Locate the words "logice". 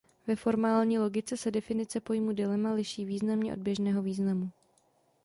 0.99-1.37